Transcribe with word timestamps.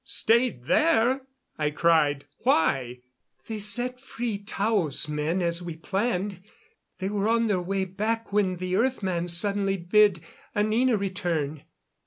"Stayed 0.03 0.63
there?" 0.63 1.27
I 1.59 1.69
cried. 1.69 2.25
"Why?" 2.39 3.01
"They 3.45 3.59
set 3.59 4.01
free 4.01 4.39
Tao's 4.39 5.07
men 5.07 5.43
as 5.43 5.61
we 5.61 5.77
planned. 5.77 6.41
They 6.97 7.09
were 7.09 7.27
on 7.27 7.45
their 7.45 7.61
way 7.61 7.85
back 7.85 8.33
when 8.33 8.55
the 8.55 8.77
earth 8.77 9.03
man 9.03 9.27
suddenly 9.27 9.77
bid 9.77 10.21
Anina 10.55 10.97
return. 10.97 11.65